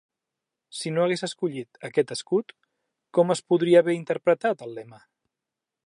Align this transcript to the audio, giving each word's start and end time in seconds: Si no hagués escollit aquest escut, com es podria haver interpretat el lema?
Si 0.77 0.93
no 0.95 1.03
hagués 1.03 1.23
escollit 1.27 1.77
aquest 1.89 2.13
escut, 2.17 2.55
com 3.19 3.35
es 3.37 3.45
podria 3.53 3.83
haver 3.85 3.97
interpretat 4.01 4.69
el 4.69 4.75
lema? 4.81 5.05